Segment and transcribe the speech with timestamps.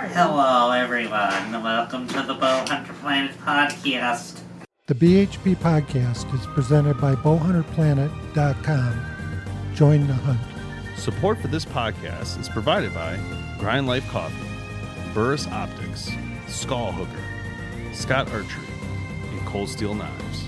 [0.00, 1.32] Hello, everyone.
[1.32, 4.38] And welcome to the Bowhunter Planet podcast.
[4.86, 9.74] The BHP podcast is presented by bowhunterplanet.com.
[9.74, 10.38] Join the hunt.
[10.96, 13.18] Support for this podcast is provided by
[13.58, 14.36] Grind Life Coffee,
[15.14, 16.12] Burris Optics,
[16.46, 18.68] Skull Hooker, Scott Archery,
[19.32, 20.44] and Cold Steel Knives.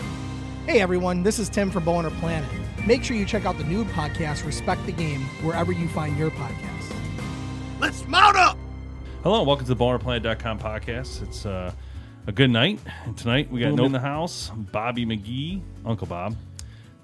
[0.64, 2.48] Hey everyone, this is Tim from Bowhunter Planet.
[2.86, 6.30] Make sure you check out the new podcast, Respect the Game, wherever you find your
[6.30, 6.94] podcast.
[7.80, 8.49] Let's mount up!
[9.22, 11.22] Hello, and welcome to the BowhunterPlanet.com podcast.
[11.22, 11.72] It's uh,
[12.26, 12.80] a good night.
[13.04, 16.36] And tonight we got no in the house, Bobby McGee, Uncle Bob,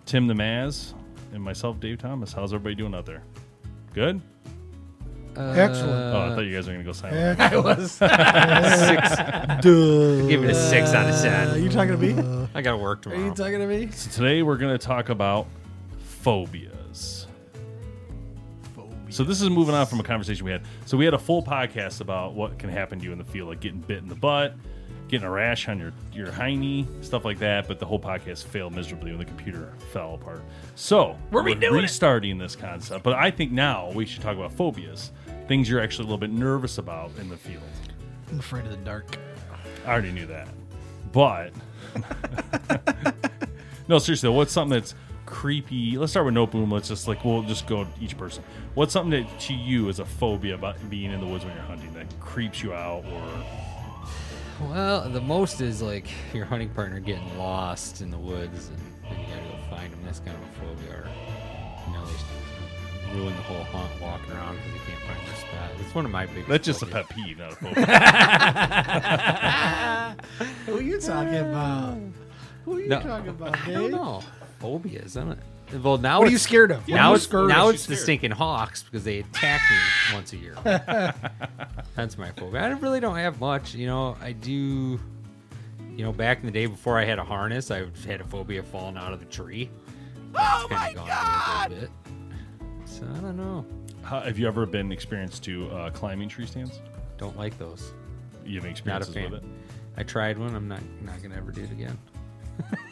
[0.07, 0.95] Tim the Maz,
[1.35, 2.33] and myself, Dave Thomas.
[2.33, 3.23] How's everybody doing out there?
[3.93, 4.21] Good?
[5.37, 6.15] Excellent.
[6.15, 7.39] oh, I thought you guys were going to go silent.
[7.39, 7.67] Excellent.
[7.67, 7.93] I was.
[7.93, 9.17] six.
[9.63, 10.27] Duh.
[10.29, 11.23] Give it a six out of Are
[11.53, 11.63] ten.
[11.63, 12.49] you talking to me?
[12.55, 13.21] I gotta work tomorrow.
[13.21, 13.53] Are tomorrow.
[13.53, 13.93] you talking to me?
[13.93, 15.47] So today we're going to talk about
[15.99, 16.76] phobias.
[19.17, 20.61] So this is moving on from a conversation we had.
[20.85, 23.49] So we had a full podcast about what can happen to you in the field,
[23.49, 24.55] like getting bit in the butt,
[25.09, 27.67] getting a rash on your your hiney, stuff like that.
[27.67, 30.43] But the whole podcast failed miserably when the computer fell apart.
[30.75, 31.83] So We're we're redoing it.
[31.85, 33.03] restarting this concept.
[33.03, 35.13] But I think now we should talk about phobias,
[35.49, 37.63] things you're actually a little bit nervous about in the field.
[38.31, 39.17] I'm afraid of the dark.
[39.87, 40.47] I already knew that.
[41.13, 41.55] But
[43.89, 44.95] no, seriously, what's something that's
[45.27, 45.99] creepy?
[45.99, 46.71] Let's start with no boom.
[46.71, 48.43] Let's just like we'll just go each person.
[48.75, 51.65] What's something that to you is a phobia about being in the woods when you're
[51.65, 53.23] hunting that creeps you out or
[54.69, 58.79] Well, the most is like your hunting partner getting lost in the woods and
[59.11, 60.01] then you gotta go find them.
[60.05, 60.93] That's kind of a phobia.
[60.97, 61.09] Or,
[61.87, 65.71] you know, they ruin the whole hunt walking around because you can't find your spot.
[65.81, 66.49] It's one of my biggest.
[66.49, 67.07] that's just a phobias.
[67.09, 67.87] pet peeve, not a phobia.
[70.67, 71.99] Who are you talking about?
[72.65, 73.91] Who are you No, talking about, I don't Dave?
[73.93, 74.23] know.
[74.61, 75.39] Phobias, isn't it?
[75.83, 76.87] Well, now What are you scared of?
[76.87, 79.77] Now What are it's scared now it's the stinking hawks because they attack me
[80.15, 80.55] once a year.
[81.97, 82.61] That's my phobia.
[82.63, 83.75] I really don't have much.
[83.75, 85.01] You know, I do.
[85.97, 88.61] You know, back in the day before I had a harness, I had a phobia
[88.61, 89.71] of falling out of the tree.
[90.35, 91.73] Oh my god!
[91.73, 91.91] A little bit.
[92.85, 93.65] So I don't know.
[94.03, 96.81] How, have you ever been experienced to uh, climbing tree stands?
[97.19, 97.93] Don't like those.
[98.45, 99.31] You have any Not a experiences fan.
[99.33, 99.49] with it?
[99.97, 100.55] I tried one.
[100.55, 101.99] I'm not not gonna ever do it again.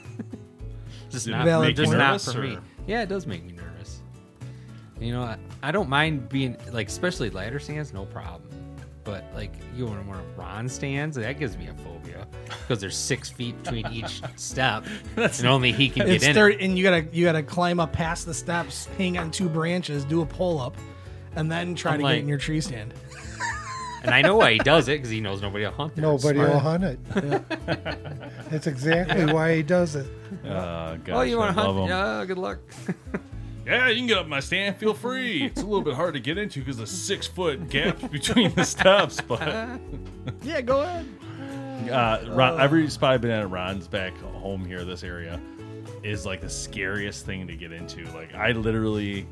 [1.14, 1.98] just not, Valid make you just point.
[1.98, 2.54] not for me.
[2.56, 4.02] or- Yeah, it does make me nervous.
[5.00, 8.48] You know, I, I don't mind being like, especially ladder stands, no problem.
[9.02, 12.26] But like you want one of Ron stands, that gives me a phobia
[12.62, 14.86] because there's six feet between each step,
[15.16, 16.36] and only he can get It's in.
[16.38, 16.60] it.
[16.62, 20.22] and you gotta you gotta climb up past the steps, hang on two branches, do
[20.22, 20.74] a pull up,
[21.36, 22.94] and then try I'm to like- get in your tree stand.
[24.04, 26.02] And I know why he does it because he knows nobody will hunt there.
[26.04, 26.98] Nobody will hunt it.
[28.50, 30.06] That's exactly why he does it.
[30.46, 31.88] Uh, Oh, you want to to hunt?
[31.88, 32.58] Yeah, good luck.
[33.66, 34.76] Yeah, you can get up my stand.
[34.76, 35.44] Feel free.
[35.44, 38.62] It's a little bit hard to get into because the six foot gaps between the
[38.62, 39.22] steps.
[39.22, 39.40] But
[40.42, 41.06] Yeah, go ahead.
[41.90, 45.40] uh, Ron, every spot I've been at Ron's back home here, this area,
[46.02, 48.04] is like the scariest thing to get into.
[48.12, 49.26] Like I literally,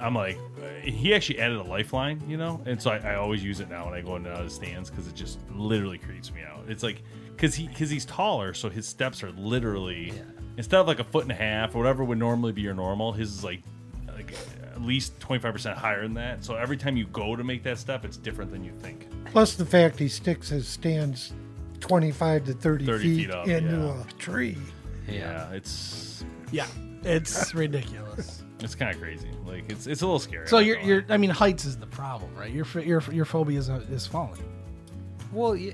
[0.00, 0.38] I'm like,
[0.82, 3.84] he actually added a lifeline, you know, and so I, I always use it now
[3.86, 6.64] when I go into the stands because it just literally creeps me out.
[6.68, 10.12] It's like because he because he's taller, so his steps are literally
[10.56, 13.12] instead of like a foot and a half or whatever would normally be your normal,
[13.12, 13.62] his is like
[14.08, 16.44] like at least 25% higher than that.
[16.44, 19.06] So every time you go to make that step, it's different than you think.
[19.26, 21.32] Plus the fact he sticks his stands
[21.80, 24.02] 25 to 30, 30 feet, feet up, into yeah.
[24.02, 24.58] a tree.
[25.08, 26.66] Yeah, it's Yeah,
[27.02, 28.42] it's ridiculous.
[28.62, 29.28] It's kind of crazy.
[29.46, 30.46] Like it's it's a little scary.
[30.48, 31.04] So I'm you're you're.
[31.08, 32.50] I mean heights is the problem, right?
[32.50, 34.42] Your your your phobia is, uh, is falling.
[35.32, 35.72] Well, yeah,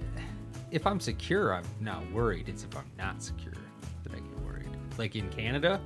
[0.71, 2.49] if I'm secure, I'm not worried.
[2.49, 3.55] It's if I'm not secure
[4.03, 4.69] that I get worried.
[4.99, 5.81] Like in Canada,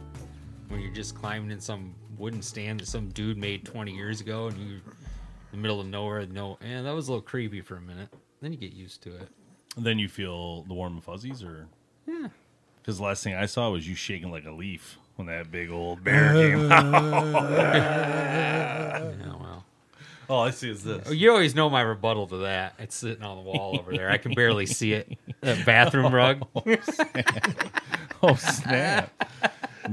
[0.69, 4.49] when you're just climbing in some wooden stand that some dude made 20 years ago,
[4.49, 4.82] and you in
[5.53, 6.26] the middle of nowhere.
[6.26, 8.08] No, and that was a little creepy for a minute.
[8.41, 9.29] Then you get used to it.
[9.76, 11.67] Then you feel the warm fuzzies, or
[12.06, 12.29] yeah.
[12.81, 15.70] Because the last thing I saw was you shaking like a leaf when that big
[15.70, 17.50] old bear came out.
[19.20, 19.64] Yeah, well.
[20.28, 21.05] All I see is this.
[21.08, 22.75] Oh, you always know my rebuttal to that.
[22.78, 24.11] It's sitting on the wall over there.
[24.11, 25.19] I can barely see it.
[25.43, 26.46] That bathroom rug.
[28.22, 29.11] Oh, oh snap!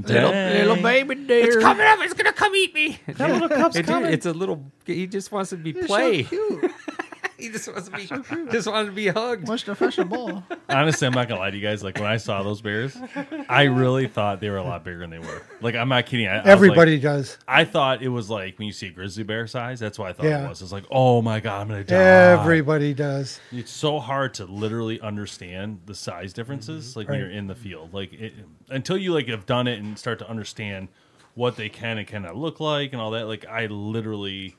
[0.06, 1.46] Little, little baby deer.
[1.46, 1.98] It's coming up.
[2.02, 3.00] It's gonna come eat me.
[3.06, 4.12] That little cup's It- coming.
[4.12, 4.70] It's a little.
[4.84, 6.24] He just wants to be It's so play.
[6.24, 6.70] cute.
[7.42, 8.06] he just wants to be.
[8.50, 9.48] just wanted to be hugged.
[9.48, 10.42] What's the fish a ball?
[10.68, 11.82] Honestly, I'm not gonna lie to you guys.
[11.84, 12.96] Like when I saw those bears,
[13.48, 15.42] I really thought they were a lot bigger than they were.
[15.60, 16.26] Like I'm not kidding.
[16.26, 17.38] I, I was like- Everybody does.
[17.46, 19.78] I thought it was like when you see a grizzly bear size.
[19.80, 20.46] That's what I thought Yeah.
[20.46, 20.62] it was.
[20.62, 21.96] It's like, oh my god, I'm gonna die.
[21.96, 23.40] Everybody does.
[23.52, 26.98] It's so hard to literally understand the size differences, mm-hmm.
[27.00, 27.26] like when Right.
[27.28, 27.94] you're in the field.
[27.94, 28.34] Like it,
[28.68, 30.88] until you like have done it and start to understand
[31.34, 33.28] what they can and cannot look like and all that.
[33.28, 34.56] Like I literally,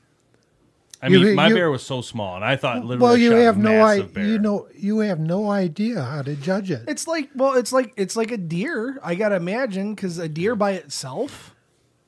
[1.02, 3.30] I You- mean, my you- bear was so small, and I thought literally, Well, you
[3.30, 4.14] shot a have no massive idea.
[4.14, 4.24] bear.
[4.26, 6.82] You know, you have no idea how to judge it.
[6.88, 8.98] It's like well, it's like it's like a deer.
[9.02, 11.54] I gotta imagine because a deer by itself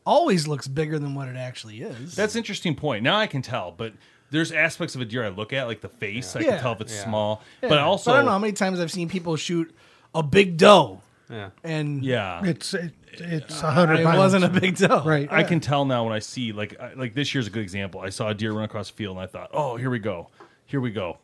[0.04, 2.14] always looks bigger than what it actually is.
[2.14, 3.02] That's an interesting point.
[3.02, 3.92] Now I can tell, but
[4.30, 6.34] there's aspects of a deer I look at, like the face.
[6.36, 6.50] I Yeah.
[6.52, 7.04] can tell if it's Yeah.
[7.04, 7.68] small, Yeah.
[7.68, 9.74] but also, I don't know how many times I've seen people shoot
[10.14, 11.00] a big doe,
[11.30, 11.50] Yeah.
[11.64, 14.00] and yeah, It's it, it's a hundred.
[14.00, 14.18] it pounds.
[14.18, 15.02] wasn't a big doe.
[15.04, 15.28] right.
[15.32, 18.00] I can tell now when I see like I- like this year's a good example.
[18.00, 20.28] I saw a deer run across the field and I thought, oh, here we go,
[20.66, 21.18] here we go.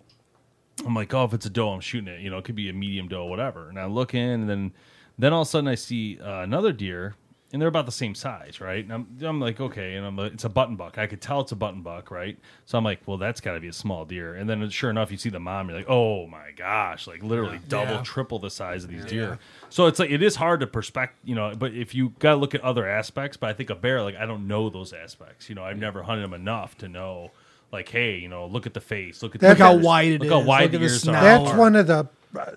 [0.87, 2.21] I'm like, oh, if it's a doe, I'm shooting it.
[2.21, 3.69] You know, it could be a medium doe, whatever.
[3.69, 4.73] And I look in, and then
[5.19, 7.17] then all of a sudden I see uh, another deer,
[7.53, 8.85] and they're about the same size, right?
[8.85, 10.99] And I'm I'm like, okay, and I'm like, it's a button buck.
[10.99, 12.39] I could tell it's a button buck, right?
[12.67, 14.35] So I'm like, well, that's got to be a small deer.
[14.35, 17.59] And then sure enough, you see the mom, you're like, oh my gosh, like literally
[17.69, 18.03] double, Yeah.
[18.03, 19.39] triple the size of these deer.
[19.71, 21.55] So it's like it is hard to perspect, you know.
[21.59, 24.17] But if you got to look at other aspects, but I think a bear, like
[24.17, 25.49] I don't know those aspects.
[25.49, 27.31] You know, I've never hunted them enough to know.
[27.71, 30.13] Like, hey, you know, look at the face, look at the Look how ears, wide
[30.13, 31.23] it look how is, wide look the at the ears snout.
[31.25, 31.45] are.
[31.45, 32.09] That's one of the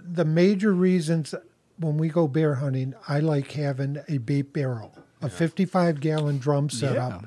[0.10, 1.36] the major reasons
[1.82, 2.94] when we go bear hunting.
[3.08, 7.26] I like having a bait barrel, a 55 gallon drum set setup,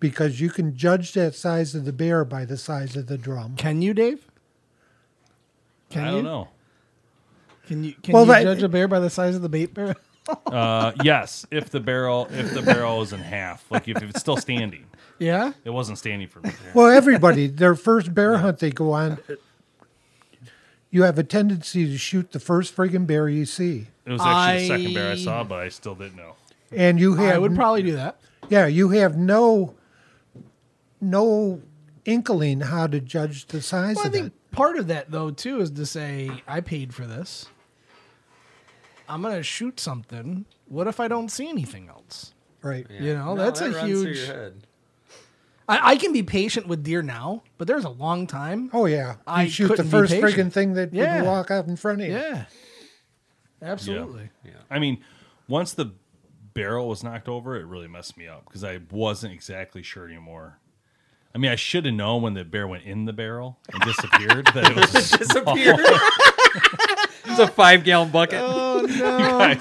[0.00, 3.56] because you can judge that size of the bear by the size of the drum.
[3.56, 4.26] Can you, Dave?
[5.90, 6.12] Can I you?
[6.16, 6.48] don't know.
[7.66, 9.74] Can you can Well, you that- judge a bear by the size of the bait
[9.74, 9.94] barrel?
[10.44, 14.18] Uh, yes, if the barrel if the barrel is in half, like if, if it's
[14.18, 14.84] still standing,
[15.20, 15.52] yeah.
[15.64, 16.50] it wasn't standing for me.
[16.74, 19.18] Well, everybody, their first bear hunt they go on,
[20.90, 24.60] you have a tendency to shoot the first friggin' bear you see, It was actually
[24.60, 26.34] the second bear I saw, but I still didn't know.
[26.72, 28.18] and you have I would probably do that.
[28.48, 29.74] yeah, you have no
[31.00, 31.60] no
[32.04, 34.50] inkling how to judge the size Well, I of think it.
[34.52, 37.46] part of that though too is to say I paid for this.
[39.08, 40.46] I'm gonna shoot something.
[40.68, 42.32] What if I don't see anything else?
[42.62, 42.86] Right.
[42.90, 44.16] You know, that's that a runs through huge.
[44.18, 44.66] your head.
[45.68, 48.70] I, I can be patient with deer now, but there's a long time.
[48.72, 50.34] Oh yeah, you I shoot the first patient.
[50.50, 51.22] friggin' thing that would Yeah.
[51.22, 52.14] walk out in front of you.
[52.14, 52.44] Yeah,
[53.62, 54.30] absolutely.
[54.44, 54.52] Yeah.
[54.70, 55.02] I mean,
[55.48, 55.92] once the
[56.54, 60.58] barrel was knocked over, it really messed me up because I wasn't exactly sure anymore.
[61.34, 64.46] I mean, I should have known when the bear went in the barrel and disappeared
[64.54, 65.76] that it was a Disappeared.
[67.26, 68.40] it's a five gallon bucket.
[68.42, 69.06] Oh no!
[69.40, 69.58] I,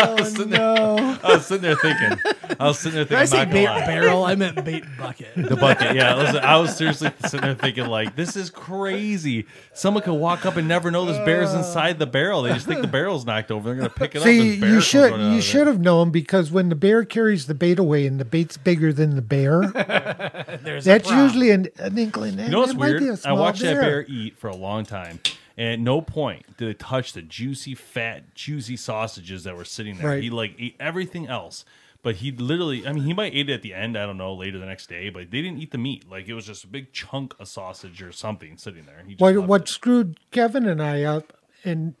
[0.00, 1.18] I was sitting there, no.
[1.22, 2.18] I was sitting there thinking,
[2.58, 4.24] I was sitting there Did I thinking, say bait barrel?
[4.24, 5.28] I meant bait bucket.
[5.36, 6.14] The bucket, yeah.
[6.14, 9.46] Listen, I was seriously sitting there thinking, like, this is crazy.
[9.74, 11.58] Someone could walk up and never know this bear's uh.
[11.58, 12.42] inside the barrel.
[12.42, 13.68] They just think the barrel's knocked over.
[13.68, 14.24] They're gonna pick it up.
[14.24, 17.78] See, and you should you should have known because when the bear carries the bait
[17.78, 19.62] away and the bait's bigger than the bear,
[20.62, 22.38] There's that's usually an, an inkling.
[22.38, 23.02] Eh, you know what's weird?
[23.24, 25.20] I watched that bear eat for a long time,
[25.56, 29.96] and at no point did it touch the juicy, fat, juicy sausages that were sitting
[29.96, 30.08] there.
[30.08, 30.22] Right.
[30.22, 31.64] He like ate everything else,
[32.02, 33.96] but he literally, I mean, he might eat it at the end.
[33.96, 36.08] I don't know later the next day, but they didn't eat the meat.
[36.10, 39.02] Like it was just a big chunk of sausage or something sitting there.
[39.06, 39.68] He What what it.
[39.68, 41.32] screwed Kevin and I up,
[41.64, 41.94] and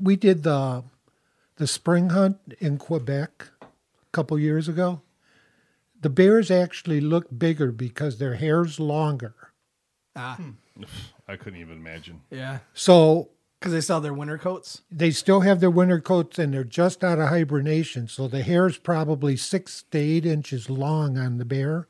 [0.00, 0.84] we did the
[1.56, 3.66] the spring hunt in Quebec a
[4.12, 5.02] couple years ago.
[6.00, 9.34] The bears actually look bigger because their hair's longer.
[10.16, 10.38] Ah,
[11.28, 12.22] I couldn't even imagine.
[12.30, 13.28] yeah, So
[13.62, 14.82] because they sell their winter coats.
[14.90, 18.08] they still have their winter coats and they're just out of hibernation.
[18.08, 21.86] So the hair is probably six to eight inches long on the bear.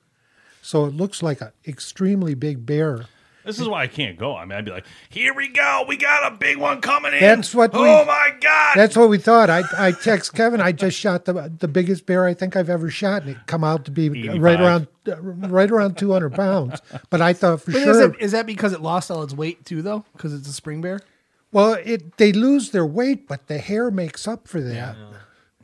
[0.61, 3.07] So it looks like an extremely big bear.
[3.45, 4.37] This is why I can't go.
[4.37, 7.19] I mean, I'd be like, "Here we go, we got a big one coming in."
[7.19, 8.75] That's what we- Oh my god!
[8.77, 9.51] That's what we thought.
[9.51, 10.61] I I text Kevin.
[10.61, 13.65] I just shot the the biggest bear I think I've ever shot, and it come
[13.65, 14.41] out to be 85.
[14.41, 16.81] right around uh, right around two hundred pounds.
[17.11, 19.65] But I thought for But is, it, is that because it lost all its weight
[19.65, 20.05] too, though?
[20.13, 21.01] Because it's a spring bear.
[21.53, 24.97] Well, it they lose their weight, but the hair makes up for that.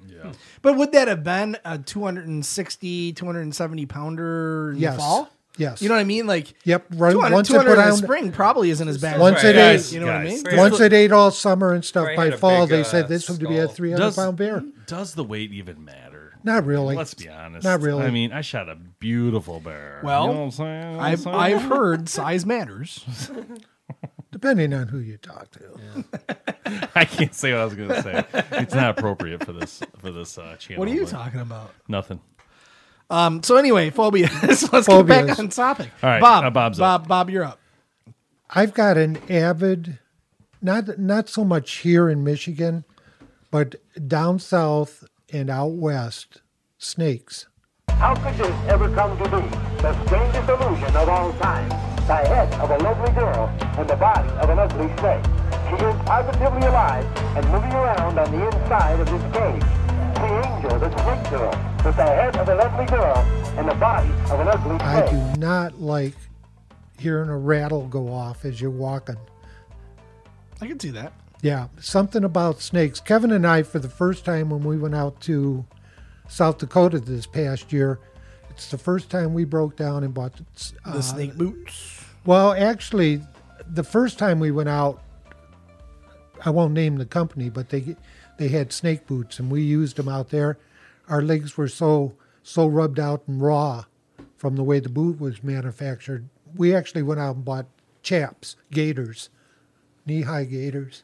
[0.07, 0.33] Yeah.
[0.63, 4.95] But would that have been a 260, 270 pounder in Yes.
[4.95, 5.31] the fall?
[5.57, 5.81] Yes.
[5.83, 6.27] You know what I mean?
[6.27, 6.87] Like Yep.
[6.97, 9.19] Run, 200, once it 200 put in the on, spring probably isn't as bad.
[9.21, 10.57] Once as it that, is- you know what I guys, mean?
[10.57, 13.29] once it ate all summer and stuff, Right, by fall big, they uh, said this
[13.31, 14.63] would be a 300 Does- pound bear.
[14.87, 16.35] Does the weight even matter?
[16.45, 16.95] Not really.
[16.97, 17.65] Let's be honest.
[17.65, 18.05] Not really.
[18.05, 20.01] I mean, I shot a beautiful bear.
[20.05, 20.75] Well, you know what I'm saying?
[20.75, 21.37] You know what I'm I've saying?
[21.37, 23.05] I've heard size matters.
[24.39, 26.05] Depending on who you talk to.
[26.95, 28.25] I can't say what I was going to say.
[28.53, 30.79] It's not appropriate for this for this uh, channel.
[30.79, 31.73] What are you but talking about?
[31.89, 32.21] Nothing.
[33.11, 33.43] Um.
[33.43, 34.31] So anyway, phobias.
[34.45, 35.27] Let's get Phobias.
[35.27, 35.91] back on topic.
[36.05, 36.45] All right, Bob.
[36.45, 37.03] uh, Bob's up.
[37.03, 37.09] Bob.
[37.09, 37.59] Bob, you're up.
[38.49, 39.99] I've got an avid,
[40.63, 42.85] not not so much here in Michigan,
[43.51, 43.75] but
[44.07, 46.43] down south and out west,
[46.79, 47.47] snakes.
[47.89, 49.57] How could this ever come to be?
[49.83, 51.98] The strangest illusion of all time.
[52.09, 55.23] The head of a lovely girl and the body of an ugly snake.
[55.69, 57.05] She is positively alive
[57.37, 59.63] and moving around on the inside of this cage.
[60.15, 61.51] The angel, the snake girl,
[61.85, 63.19] with the head of a lovely girl
[63.59, 64.81] and the body of an ugly snake.
[64.81, 66.15] I do not like
[66.99, 69.19] hearing a rattle go off as you're walking.
[70.63, 71.13] I can see that.
[71.43, 73.01] Yeah, something about snakes.
[73.01, 75.67] Kevin and I, for the first time when we went out to
[76.27, 78.01] South Dakota this past year,
[78.49, 80.41] it's the first time we broke down and bought
[80.85, 81.98] uh, The snake boots.
[82.25, 83.23] Well, actually,
[83.69, 85.03] the first time we went out,
[86.45, 87.97] I won't name the company, but they
[88.39, 90.59] they had snake boots, and we used them out there.
[91.09, 93.85] Our legs were so so rubbed out and raw
[94.37, 96.29] from the way the boot was manufactured.
[96.55, 97.67] We actually went out and bought
[98.03, 99.29] chaps, gaiters,
[100.07, 101.03] knee high gaiters,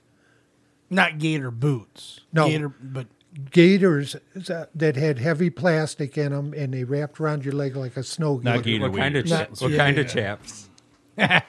[0.89, 2.21] Not gator boots.
[2.33, 2.49] No.
[2.49, 3.07] Gator, but
[3.51, 8.05] gaiters that had heavy plastic in them, and they wrapped around your leg like a
[8.05, 9.31] snow Not gator What kind of weight.
[9.31, 10.69] cha- what yeah, kind of chaps?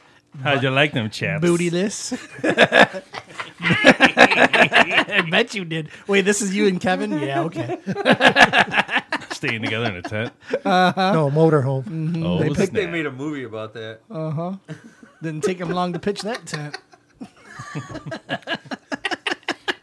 [0.44, 1.44] How'd you like them, chaps?
[1.46, 2.12] bootyless.
[3.60, 5.90] I bet you did.
[6.08, 7.12] Wait, this is you and Kevin?
[7.20, 7.78] Yeah, okay.
[9.32, 10.34] Staying together in a tent.
[10.66, 11.14] Uh-huh.
[11.14, 11.84] no motorhome.
[11.86, 12.26] Mm-hmm.
[12.26, 12.94] Oh, They picked- snap.
[12.94, 14.00] a movie about that.
[14.12, 14.54] Uh huh.
[15.22, 16.78] Didn't take him long to pitch that tent.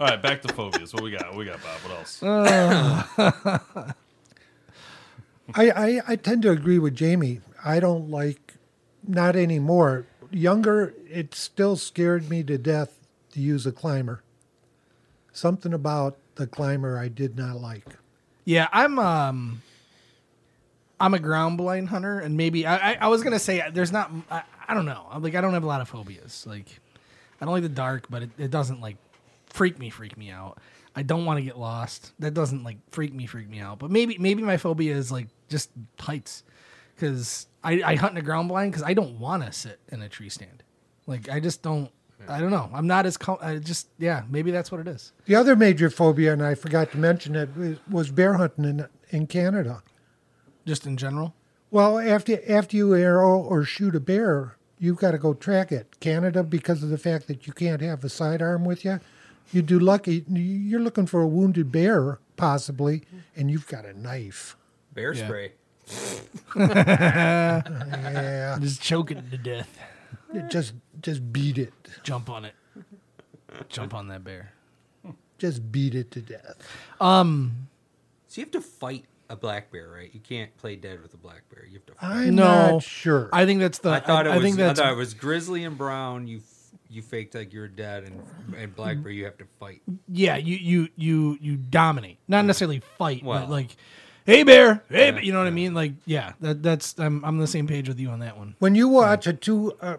[0.00, 0.92] All right, back to phobias.
[0.92, 1.28] What we got?
[1.28, 1.80] What we got, Bob?
[1.82, 2.22] What else?
[2.22, 3.04] Uh.
[5.54, 7.40] I, I, I tend to agree with Jamie.
[7.64, 8.51] I don't like,
[9.06, 10.06] not anymore.
[10.30, 12.98] Younger, it still scared me to death
[13.32, 14.22] to use a climber.
[15.32, 17.84] Something about the climber I did not like.
[18.44, 19.62] Yeah, I'm um
[21.00, 24.10] I'm a ground blind hunter and maybe I I, I was gonna say there's not
[24.30, 25.06] I, I don't know.
[25.10, 26.46] I'm like I don't have a lot of phobias.
[26.46, 26.66] Like
[27.40, 28.96] I don't like the dark, but it, it doesn't like
[29.46, 30.58] freak me freak me out.
[30.94, 32.12] I don't want to get lost.
[32.18, 33.78] That doesn't like freak me freak me out.
[33.78, 36.42] But maybe maybe my phobia is like just heights.
[36.98, 40.02] Cause I, I hunt in a ground blind because I don't want to sit in
[40.02, 40.62] a tree stand.
[41.06, 41.90] Like I just don't
[42.28, 42.70] I don't know.
[42.72, 45.12] I'm not as com- I just yeah, maybe that's what it is.
[45.24, 48.86] The other major phobia, and I forgot to mention it, was, was bear hunting in,
[49.10, 49.82] in Canada.
[50.64, 51.34] Just in general.
[51.72, 55.98] Well, after after you arrow or shoot a bear, you've got to go track it.
[55.98, 59.00] Canada, because of the fact that you can't have a sidearm with you,
[59.52, 60.24] you do lucky.
[60.28, 63.02] You're looking for a wounded bear, possibly,
[63.34, 64.56] and you've got a knife.
[64.94, 65.26] Bear Yeah.
[65.26, 65.52] spray.
[66.56, 69.78] Yeah, Just choke it to death.
[70.50, 71.72] just just beat it.
[72.02, 72.54] Jump on it.
[73.68, 74.52] Jump on that bear.
[75.38, 76.56] Just beat it to death.
[77.00, 77.68] Um,
[78.28, 80.10] So you have to fight a black bear, right?
[80.12, 81.66] You can't play dead with a black bear.
[81.66, 81.94] You have to.
[81.94, 82.10] Fight.
[82.28, 83.28] I'm no, not sure.
[83.32, 83.90] I think that's the.
[83.90, 84.44] I thought it I, was.
[84.44, 86.26] think I thought it was grizzly and brown.
[86.28, 86.40] You
[86.88, 88.22] you faked like you're dead, and
[88.56, 89.82] and black bear you have to fight.
[90.08, 93.40] yeah, you you you you dominate, not necessarily fight, Well.
[93.40, 93.76] but like,
[94.26, 95.74] hey bear, hey, bear, you know what I mean?
[95.74, 98.54] Like, yeah, that that's I'm I'm on the same page with you on that one.
[98.58, 99.96] when you watch a two, uh,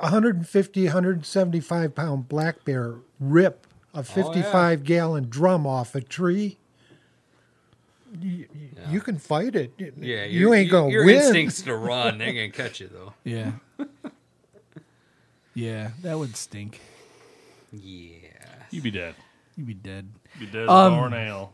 [0.00, 6.56] 150, 175 pound black bear rip a 55 gallon drum off a tree,
[8.20, 8.46] you,
[8.90, 9.72] you can fight it.
[9.78, 11.16] Yeah, you ain't gonna Your win.
[11.16, 13.12] instincts to run, they're gonna catch you though.
[13.24, 13.52] Yeah.
[15.54, 16.80] yeah, that would stink.
[17.72, 18.28] Yeah.
[18.70, 19.14] you'd be dead.
[19.56, 20.08] You'd be dead.
[20.38, 21.52] You'd be dead Um, as a nail.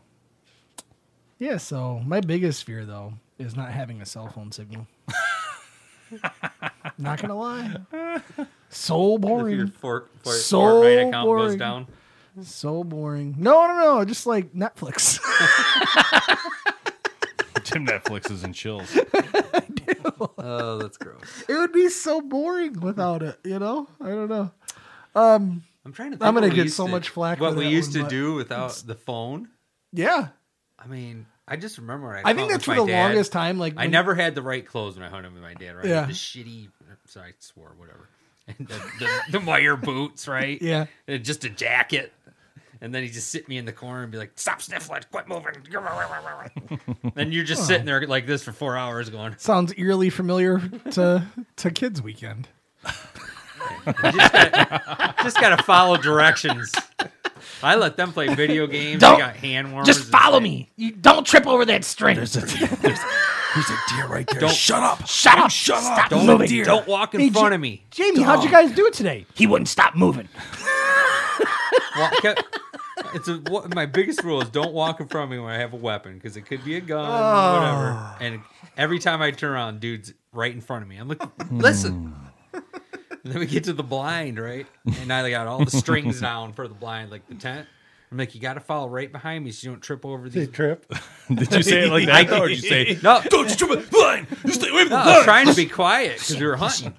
[1.39, 4.87] Yeah, so my biggest fear though is not having a cell phone signal.
[6.97, 7.77] not gonna lie.
[8.69, 9.53] So boring.
[9.53, 9.71] If your boring.
[9.71, 11.59] fork, fork, So Fortnite account goes boring.
[11.59, 11.87] down.
[12.41, 13.35] So boring.
[13.37, 14.05] No, no, no.
[14.05, 15.19] Just like Netflix.
[17.63, 18.97] Tim Netflix is in chills.
[20.41, 21.43] Oh, that's gross.
[21.47, 23.87] it would be so boring without it, you know?
[24.01, 24.51] I don't know.
[25.15, 26.17] Um, I'm trying to.
[26.17, 28.09] Think I'm gonna get so to- much flack for What we that used one, to
[28.09, 29.49] do without the phone.
[29.93, 30.29] Yeah.
[30.81, 32.15] I mean, I just remember.
[32.15, 33.57] I, I think that's for the dad, longest time.
[33.59, 35.75] Like I when- never had the right clothes when I hunted with my dad.
[35.75, 35.85] Right?
[35.85, 36.05] Yeah.
[36.05, 36.69] The shitty.
[37.05, 37.73] Sorry, I swore.
[37.77, 38.09] Whatever.
[38.57, 40.59] And the, the, the wire boots, right?
[40.61, 40.87] Yeah.
[41.07, 42.11] And just a jacket.
[42.81, 45.27] And then he just sit me in the corner and be like, "Stop sniffling, quit
[45.27, 45.53] moving."
[47.15, 50.59] and you're just sitting there like this for four hours, going, Sounds eerily familiar
[50.91, 52.47] to to Kids Weekend.
[53.85, 56.73] Just gotta, just gotta follow directions.
[57.61, 59.01] I let them play video games.
[59.01, 59.87] Don't- they got hand warmers.
[59.87, 60.69] Just follow me.
[60.75, 62.15] You don't trip over that string.
[62.15, 64.41] There's a there's, there's a deer right there.
[64.41, 65.05] Don't- shut up.
[65.07, 65.51] Shut up.
[65.51, 66.63] Shut Stop Don't, moving.
[66.63, 67.83] don't walk in Hey, front Ja- of me.
[67.91, 69.25] Jamie, how'd you guys do it today?
[69.35, 70.27] He wouldn't stop moving.
[71.97, 72.13] Walk,
[73.13, 75.57] it's a, what, my biggest rule is don't walk in front of me when I
[75.57, 77.91] have a weapon because it could be a gun, or whatever.
[77.97, 78.17] Ah.
[78.21, 78.41] And
[78.77, 80.97] every time I turn around, dude's right in front of me.
[80.97, 81.59] I'm like, hmm.
[81.59, 82.15] listen.
[83.23, 84.67] And then we get to the blind, right?
[85.01, 87.67] And I got all the strings down for the blind, like the tent.
[88.11, 90.39] I'm like, you got to follow right behind me so you don't trip over They
[90.45, 90.49] these.
[90.49, 90.91] trip.
[91.31, 93.87] Did you say it like that though, or did you say No, don't you trip
[93.91, 94.25] blind?
[94.43, 95.23] You stay away from No, the I was blind.
[95.25, 96.91] trying to be quiet because we were hunting.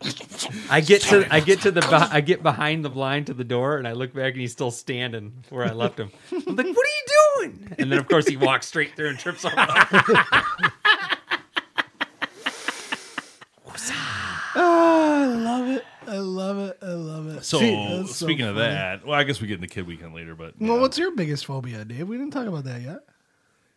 [0.70, 3.76] I get to I get to the I get behind the blind to the door
[3.78, 6.12] and I look back and he's still standing where I left him.
[6.30, 9.18] I'm like, "What are you doing?" And then of course he walks straight through and
[9.18, 9.56] trips over.
[13.66, 13.74] Oh,
[14.54, 15.84] ah, I love it.
[16.10, 16.78] I love it.
[16.82, 17.44] I love it.
[17.44, 18.68] So That's so speaking of funny.
[18.68, 21.14] that, well, I guess we get into kid weekend later, but Well, yeah, what's your
[21.14, 22.08] biggest phobia, Dave?
[22.08, 23.00] We didn't talk about that yet.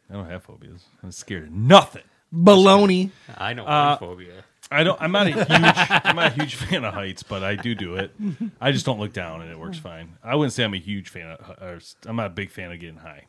[0.10, 0.84] I don't have phobias.
[1.04, 2.04] I'm scared of nothing.
[2.34, 3.12] Baloney.
[3.38, 4.44] I know Uh, one phobia.
[4.72, 5.00] I don't.
[5.02, 5.46] I'm not a huge.
[5.48, 8.12] I'm not a huge fan of heights, but I do do it.
[8.60, 10.18] I just don't look down, and it works fine.
[10.24, 11.50] I wouldn't say I'm a huge fan of.
[11.62, 13.26] Or, I'm not a big fan of getting high.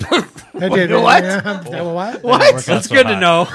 [0.00, 0.26] I.
[0.54, 1.84] What?
[1.84, 2.22] What?
[2.24, 2.64] What?
[2.64, 3.44] That's good to know.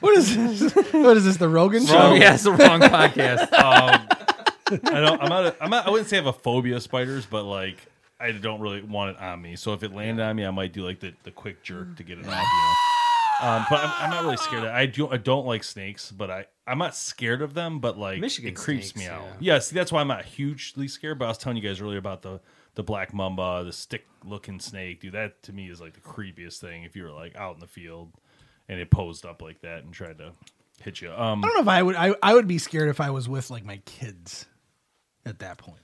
[0.00, 0.74] What is this?
[0.92, 1.36] What is this?
[1.36, 2.10] The Rogan show?
[2.10, 3.52] Oh, yeah, it's the wrong podcast.
[3.52, 4.06] Um,
[4.84, 5.20] I don't.
[5.20, 5.46] I'm not.
[5.46, 5.86] A, I'm not.
[5.86, 7.78] I wouldn't say I have a phobia of spiders, but like
[8.18, 9.56] I don't really want it on me.
[9.56, 12.02] So if it landed on me, I might do like the, the quick jerk to
[12.02, 12.32] get it off.
[12.32, 12.74] You know.
[13.42, 14.64] Um, but I'm, I'm not really scared.
[14.64, 15.08] Of, I do.
[15.08, 17.80] I don't like snakes, but I I'm not scared of them.
[17.80, 19.22] But like Michigan it creeps snakes, me out.
[19.40, 19.54] yeah.
[19.54, 19.58] Yeah.
[19.58, 21.18] See, that's why I'm not hugely scared.
[21.18, 22.40] But I was telling you guys earlier about the
[22.74, 25.00] the black mamba, the stick looking snake.
[25.00, 26.84] Dude, that to me is like the creepiest thing.
[26.84, 28.12] If you were like out in the field
[28.68, 30.32] and it posed up like that and tried to
[30.82, 31.12] hit you.
[31.12, 31.96] Um, I don't know if I would.
[31.96, 34.46] I, I would be scared if I was with like my kids
[35.26, 35.80] at that point.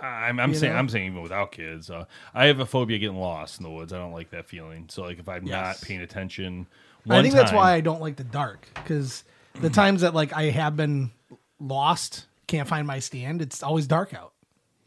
[0.00, 0.78] I'm, I'm You saying know?
[0.78, 3.92] I'm saying even without kids, uh, I have a phobia getting lost in the woods.
[3.92, 4.86] I don't like that feeling.
[4.88, 5.80] So like if I'm Yes.
[5.80, 6.66] not paying attention,
[7.10, 9.24] I think that's why I don't like the dark because
[9.60, 11.10] the times that like I have been
[11.58, 14.32] lost, can't find my stand, it's always dark out,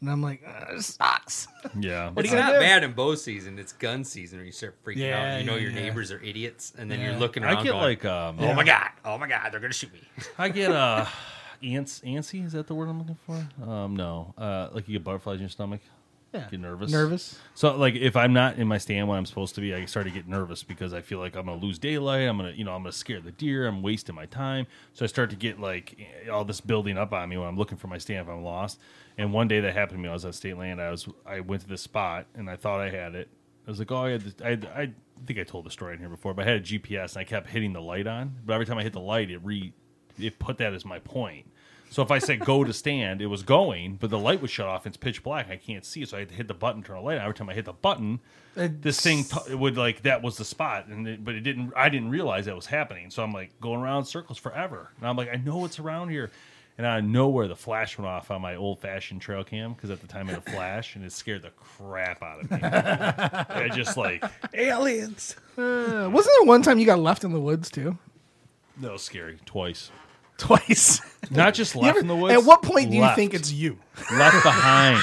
[0.02, 1.48] and I'm like, "Uh, this sucks.
[1.78, 2.58] Yeah, But It's not do?
[2.58, 3.58] bad in bow season.
[3.58, 5.40] It's gun season where you start freaking Yeah, out.
[5.40, 5.80] You know yeah, your yeah.
[5.80, 7.12] neighbors are idiots, and then Yeah.
[7.12, 7.52] you're looking around.
[7.52, 7.64] I around.
[7.64, 10.02] get going, like um, oh my god, oh my god, they're gonna shoot me.
[10.38, 11.06] I get uh,
[11.62, 12.44] ants, antsy.
[12.44, 13.46] Is that the word I'm looking for?
[13.66, 15.80] Um, no, uh, like you get butterflies in your stomach.
[16.34, 16.48] Yeah.
[16.50, 16.90] Get nervous.
[16.90, 17.38] Nervous.
[17.54, 20.06] So like if I'm not in my stand when I'm supposed to be, I start
[20.06, 22.26] to get nervous because I feel like I'm gonna lose daylight.
[22.26, 23.66] I'm gonna, you know, I'm gonna scare the deer.
[23.68, 24.66] I'm wasting my time.
[24.94, 25.94] So I start to get like
[26.32, 28.80] all this building up on me when I'm looking for my stand if I'm lost.
[29.18, 30.08] And one day that happened to me.
[30.08, 30.80] I was at state land.
[30.80, 33.28] I was I went to this spot and I thought I had it.
[33.66, 34.20] I was like, oh, I had.
[34.22, 34.92] This, I, had- I
[35.26, 37.24] think I told the story in here before, but I had a GPS and I
[37.24, 38.34] kept hitting the light on.
[38.44, 39.72] But every time I hit the light, it re
[40.18, 41.46] it put that as my point.
[41.90, 44.66] So if I said go to stand, it was going, but the light was shut
[44.66, 44.86] off.
[44.86, 45.50] And it's pitch black.
[45.50, 47.22] I can't see, so I had to hit the button, to turn the light on.
[47.24, 48.18] Every time I hit the button,
[48.54, 51.70] this thing t- it would like that was the spot, and it, but it didn't.
[51.76, 53.10] I didn't realize that was happening.
[53.10, 56.30] So I'm like going around circles forever, and I'm like, I know it's around here,
[56.82, 59.88] and out of nowhere the flash went off on my old fashioned trail cam because
[59.90, 62.58] at the time it had a flash, and it scared the crap out of me.
[62.60, 65.36] I just like Aliens.
[65.56, 67.96] Uh, wasn't there one time you got left in the woods too?
[68.80, 69.90] that was scary twice.
[70.38, 71.00] Twice.
[71.30, 72.34] Not just left ever- in the woods.
[72.34, 73.78] At what point do you think it's you?
[74.12, 75.00] left behind?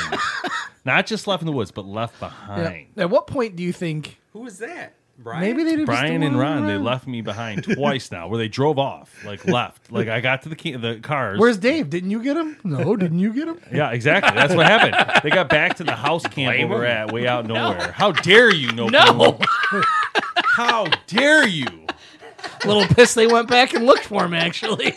[0.84, 2.88] Not just left in the woods, but left behind.
[2.98, 4.96] At what point do you think Who was that?
[5.22, 5.42] Brian.
[5.42, 8.80] maybe they did Brian and Ron, they left me behind twice now, where they drove
[8.80, 9.92] off, like left.
[9.92, 11.40] Like I got to the key, the cars.
[11.40, 11.90] Where's Dave?
[11.90, 12.58] Didn't you get him?
[12.64, 13.60] No, didn't you get him?
[13.72, 14.32] Yeah, exactly.
[14.36, 15.22] That's what happened.
[15.24, 17.92] They got back to the house camp Blame where we're at, way out nowhere.
[17.92, 18.88] How dare you, no?
[18.88, 19.40] No.
[20.56, 21.68] How dare you?
[22.66, 24.34] Little pissed they went back and looked for him.
[24.34, 24.94] Actually,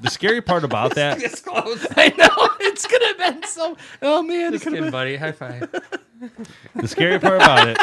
[0.00, 1.86] The scary part about that, This close.
[1.96, 3.76] I know it's gonna have been so.
[4.02, 4.90] Oh man, it Just could have kidding, been.
[4.92, 5.16] buddy.
[5.16, 5.68] High five.
[6.74, 7.78] the scary part about it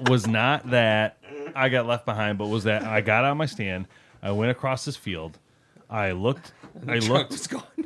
[0.00, 1.18] was not that
[1.54, 3.86] I got left behind, but was that I got on my stand.
[4.22, 5.38] I went across this field.
[5.88, 6.52] I looked.
[6.86, 7.32] I looked.
[7.32, 7.62] was gone.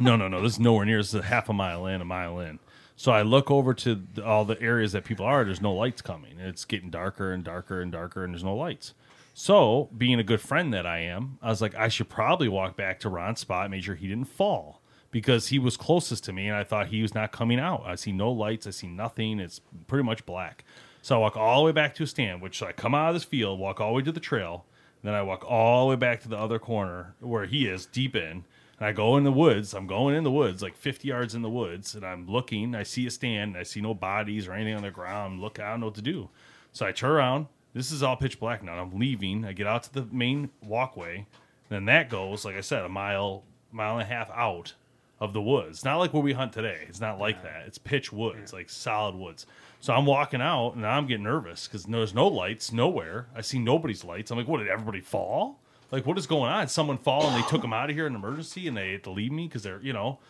[0.00, 0.40] No, no, no.
[0.40, 0.96] This is nowhere near.
[0.96, 2.58] This is a half a mile in, a mile in.
[2.96, 5.44] So I look over to the, all the areas that people are.
[5.44, 6.38] There's no lights coming.
[6.40, 8.94] It's getting darker and darker and darker, and there's no lights.
[9.34, 12.74] So, being a good friend that I am, I was like, I should probably walk
[12.74, 16.48] back to Ron's spot, make sure he didn't fall because he was closest to me,
[16.48, 17.84] and I thought he was not coming out.
[17.86, 18.66] I see no lights.
[18.66, 19.38] I see nothing.
[19.38, 20.64] It's pretty much black.
[21.02, 23.14] So I walk all the way back to a stand, which I come out of
[23.14, 24.64] this field, walk all the way to the trail,
[25.02, 28.14] then I walk all the way back to the other corner where he is, deep
[28.14, 28.44] in.
[28.78, 29.74] And I go in the woods.
[29.74, 32.74] I'm going in the woods, like 50 yards in the woods, and I'm looking.
[32.74, 33.56] I see a stand.
[33.56, 35.40] I see no bodies or anything on the ground.
[35.40, 36.28] Look, I don't know what to do.
[36.72, 37.46] So I turn around.
[37.74, 38.74] This is all pitch black now.
[38.74, 39.44] I'm leaving.
[39.44, 41.26] I get out to the main walkway.
[41.68, 44.74] Then that goes, like I said, a mile, mile and a half out
[45.20, 45.84] of the woods.
[45.84, 46.84] Not like where we hunt today.
[46.88, 47.64] It's not like that.
[47.66, 49.46] It's pitch woods, like solid woods.
[49.82, 53.26] So I'm walking out and I'm getting nervous because there's no lights nowhere.
[53.34, 54.30] I see nobody's lights.
[54.30, 55.60] I'm like, what did everybody fall?
[55.90, 56.68] Like, what is going on?
[56.68, 59.02] Someone fall and they took them out of here in an emergency and they had
[59.02, 60.20] to leave me because they're, you know,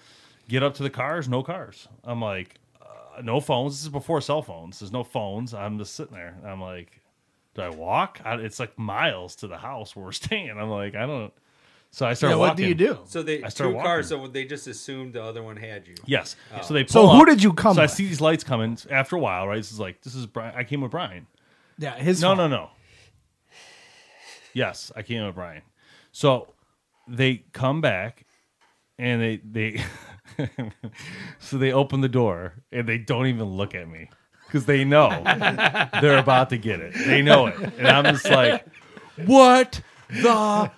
[0.48, 1.86] get up to the cars, no cars.
[2.02, 3.74] I'm like, uh, no phones.
[3.74, 4.80] This is before cell phones.
[4.80, 5.52] There's no phones.
[5.52, 6.34] I'm just sitting there.
[6.46, 7.02] I'm like,
[7.54, 8.22] do I walk?
[8.24, 10.48] I, it's like miles to the house where we're staying.
[10.48, 11.32] I'm like, I don't.
[11.94, 12.48] So I start Yeah, walking.
[12.50, 13.00] what do you do?
[13.04, 14.08] So they I two start cars.
[14.08, 15.94] So they just assumed the other one had you.
[16.06, 16.36] Yes.
[16.54, 16.62] Oh.
[16.62, 17.28] So they So pull who up.
[17.28, 19.56] did you come So I see these lights coming after a while, right?
[19.58, 20.54] This is like this is Brian.
[20.56, 21.26] I came with Brian.
[21.78, 22.38] Yeah, his No, fault.
[22.38, 22.70] no, no.
[24.54, 25.62] Yes, I came with Brian.
[26.12, 26.48] So
[27.08, 28.24] they come back
[28.98, 29.82] and they they
[31.38, 34.08] so they open the door and they don't even look at me
[34.46, 35.22] because they know
[36.00, 36.94] they're about to get it.
[36.94, 38.64] They know it, and I'm just like,
[39.26, 39.80] what
[40.12, 40.70] the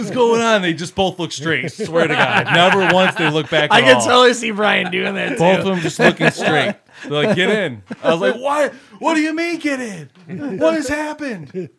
[0.00, 0.62] is going on?
[0.62, 1.70] They just both look straight.
[1.70, 3.70] Swear to God, never once they look back.
[3.72, 4.04] I can all.
[4.04, 5.38] totally see Brian doing that too.
[5.38, 6.76] Both of them just looking straight.
[7.02, 7.82] They're like, get in.
[8.02, 8.72] I was like, what?
[8.98, 10.58] What do you mean, get in?
[10.58, 11.70] What has happened?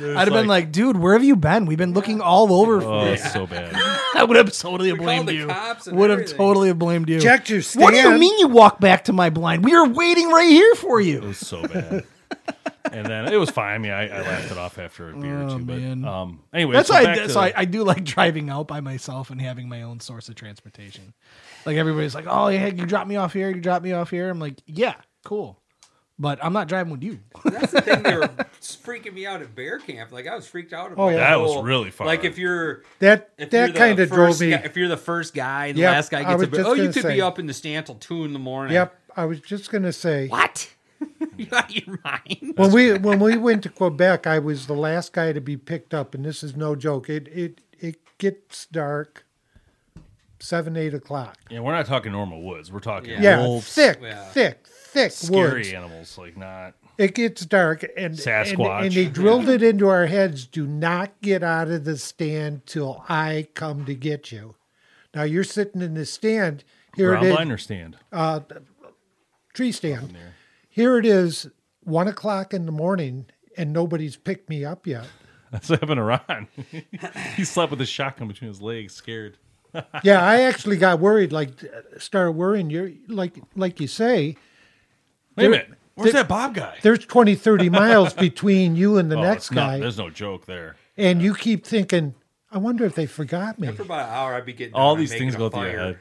[0.00, 1.66] I'd have been like, dude, where have you been?
[1.66, 3.12] We've been looking all over oh, for oh, you.
[3.12, 3.72] it's so bad.
[4.14, 5.50] I would have totally We blamed you.
[5.86, 7.20] Would have totally blamed you.
[7.20, 9.64] Check your What do you mean you walk back to my blind?
[9.64, 11.18] We are waiting right here for you.
[11.18, 11.28] It you.
[11.28, 12.04] was so bad.
[12.90, 13.74] And then it was fine.
[13.74, 15.64] I mean, I, I laughed it off after a beer or Oh, two.
[15.64, 16.04] But man.
[16.06, 17.00] um, anyway, That's so why.
[17.00, 19.82] I, back that's to- why I do like driving out by myself and having my
[19.82, 21.12] own source of transportation.
[21.66, 23.50] Like everybody's like, "Oh, yeah, you drop me off here.
[23.50, 24.94] You drop me off here." I'm like, "Yeah,
[25.26, 25.60] cool,"
[26.18, 27.18] but I'm not driving with you.
[27.44, 28.02] That's the thing.
[28.04, 28.22] They were
[28.62, 30.10] freaking me out at bear camp.
[30.10, 30.90] Like I was freaked out.
[30.92, 31.16] About Oh, yeah.
[31.16, 32.06] the That was whole- really far.
[32.06, 34.50] Like if you're That if you're that the kind of drove first me.
[34.50, 36.60] guy- if you're the first guy the Yep, last guy I gets was a bear,
[36.60, 37.14] just oh, you gonna could say.
[37.16, 38.72] be up in the stand till two in the morning.
[38.72, 40.70] Yep, I was just gonna say What?
[41.36, 42.54] you out of your mind?
[42.56, 45.94] when we when we went to Quebec, I was the last guy to be picked
[45.94, 47.08] up, and this is no joke.
[47.08, 49.24] It it it gets dark
[50.40, 51.36] seven eight o'clock.
[51.50, 52.70] yeah, we're not talking normal woods.
[52.72, 53.22] We're talking Yeah.
[53.22, 54.24] Yeah, wolves, thick, Yeah.
[54.30, 55.72] thick, thick scary woods.
[55.72, 56.18] animals.
[56.18, 56.74] Like not.
[56.96, 58.86] It gets dark, and and, Sasquatch.
[58.86, 63.04] and they drilled it into our heads: do not get out of the stand till
[63.08, 64.56] I come to get you.
[65.14, 66.64] Now you're sitting in the stand.
[66.96, 67.96] Here Ground it is, blind or stand?
[68.12, 68.40] uh,
[69.54, 70.16] tree stand.
[70.78, 71.48] Here it is,
[71.82, 75.06] one o'clock in the morning, and nobody's picked me up yet.
[75.50, 76.46] That's what happened to Ron.
[77.36, 79.38] he slept with a shotgun between his legs, scared.
[80.04, 81.32] yeah, I actually got worried.
[81.32, 81.50] Like,
[81.98, 82.70] started worrying.
[82.70, 84.36] You're like, like you say,
[85.36, 85.70] Wait a minute.
[85.96, 86.76] Where's there- that Bob guy?
[86.82, 90.10] there's 20, 30 miles between you and the Oh, next it's not- guy, there's no
[90.10, 90.76] joke there.
[90.96, 92.14] and you keep thinking,
[92.52, 93.66] I wonder if they forgot me.
[93.66, 95.98] After about an hour, I'd be getting All these things a go through your head.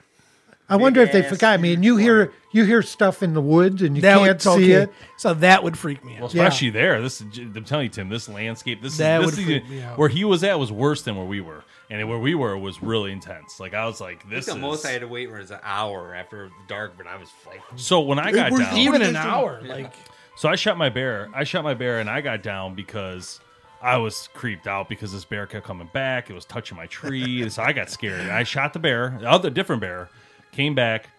[0.69, 1.73] I wonder if they Big-ass forgot me.
[1.73, 4.49] And you hear you hear stuff in the woods, and you That can't would see
[4.75, 4.83] okay.
[4.83, 4.93] it.
[5.17, 6.33] So that would freak me Well, out.
[6.33, 6.43] Yeah.
[6.43, 7.01] especially there.
[7.01, 8.09] This is, I'm telling you, Tim.
[8.09, 9.97] This landscape, this That is would this is freak even- me out.
[9.97, 12.81] where he was at was worse than where we were, and where we were was
[12.83, 13.59] really intense.
[13.59, 15.59] Like I was like, I think this the most I had to wait was an
[15.63, 19.61] hour after dark, but I was like, so when I got down, Even an hour,
[19.63, 19.93] like
[20.35, 21.29] So I shot my bear.
[21.33, 23.39] I shot my bear, and I got down because
[23.81, 26.29] I was creeped out because this bear kept coming back.
[26.29, 28.19] It was touching my tree, and so I got scared.
[28.21, 30.09] And I shot the bear, the other different bear,
[30.51, 31.09] came back,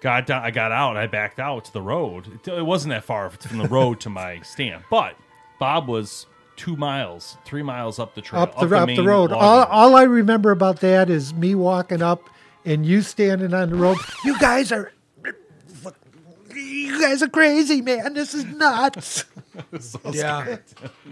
[0.00, 0.42] got down.
[0.42, 0.90] I got out.
[0.90, 2.40] and I backed out to the road.
[2.46, 5.16] It, it wasn't that far from the road to my stand, but
[5.58, 9.32] Bob was two miles, three miles up the trail, up the, up the main road.
[9.32, 9.68] All, road.
[9.70, 12.28] all I remember about that is me walking up
[12.64, 13.96] and you standing on the road.
[14.24, 14.92] You guys are,
[16.54, 18.14] you guys are crazy, man.
[18.14, 19.24] This is nuts.
[20.12, 20.56] yeah,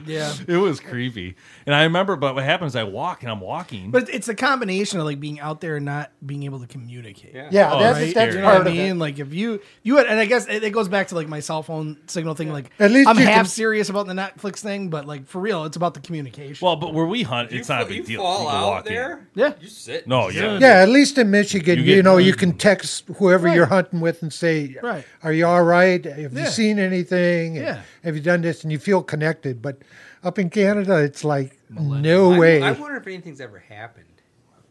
[0.06, 0.34] yeah.
[0.48, 2.16] It was creepy, and I remember.
[2.16, 2.74] But what happens?
[2.76, 3.90] I walk, and I'm walking.
[3.90, 7.34] But it's a combination of like being out there and not being able to communicate.
[7.34, 7.48] yeah.
[7.52, 8.14] Yeah, Oh, that's right.
[8.14, 8.90] that's You know what part I of mean?
[8.92, 8.94] it.
[8.96, 11.40] Like if you you had, and I guess it, it goes back to like my
[11.40, 12.50] cell phone signal thing.
[12.52, 15.64] Like At least I'm half can- serious about the Netflix thing, but like for real,
[15.64, 16.64] it's about the communication.
[16.64, 18.22] well, but where we hunt, You it's not a big you deal.
[18.22, 18.92] fall You can out walk in.
[18.94, 19.28] there.
[19.34, 19.52] Yeah.
[19.60, 20.06] you sit.
[20.08, 20.58] No, yeah.
[20.58, 24.00] Yeah, at least in Michigan, You you, get- know, you can text whoever you're hunting
[24.00, 25.04] with and say, Right.
[25.22, 26.04] "Are you all right?
[26.04, 26.44] Have Yeah.
[26.44, 27.56] you seen anything?
[27.56, 27.82] Yeah.
[28.04, 29.62] Have you done this?" And you feel connected.
[29.62, 29.78] But
[30.22, 32.62] up in Canada, it's like no I, way.
[32.62, 34.06] I wonder if anything's ever happened.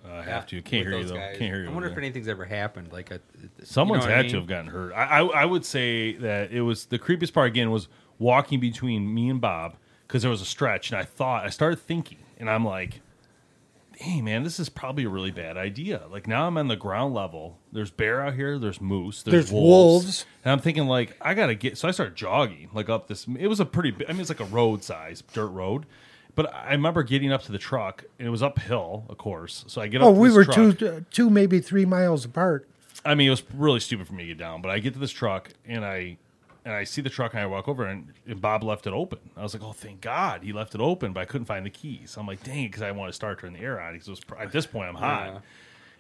[0.05, 0.61] Uh, I have to.
[0.61, 1.15] Can't hear you though.
[1.15, 1.37] guys.
[1.37, 1.69] Can't hear you.
[1.69, 2.03] I wonder if there.
[2.03, 2.91] anything's ever happened.
[2.91, 3.19] Like a
[3.63, 4.93] Someone's you know had I to have gotten hurt.
[4.93, 7.87] I, I I would say that it was the creepiest part again was
[8.19, 9.75] walking between me and Bob
[10.07, 13.01] because there was a stretch, and I thought I started thinking, and I'm like,
[13.99, 17.13] "Hey man, this is probably a really bad idea." Like now I'm on the ground
[17.13, 17.57] level.
[17.71, 18.57] There's bear out here.
[18.60, 19.23] There's moose.
[19.23, 20.05] There's, There's wolves.
[20.05, 20.25] wolves.
[20.45, 21.77] And I'm thinking like I gotta get.
[21.77, 23.27] So I start jogging like up this.
[23.38, 23.93] It was a pretty.
[24.07, 25.86] I mean, it's like a road size dirt road.
[26.36, 29.65] But I remember getting up to the truck, and it was uphill, of course.
[29.67, 30.13] So I get Oh, up.
[30.15, 30.77] to we were truck.
[30.77, 32.69] two, two, maybe three miles apart.
[33.03, 34.99] I mean, it was really stupid for me to get down, but I get to
[34.99, 36.17] this truck and I
[36.67, 39.19] and I see the truck and I walk over and, and Bob left it open.
[39.38, 41.69] I was like, oh, thank God he left it open, but I couldn't find the
[41.69, 42.17] keys.
[42.19, 43.93] I'm like, dang, it, because I want to start turning the air on.
[43.93, 45.27] Because at this point I'm hot.
[45.27, 45.39] Yeah.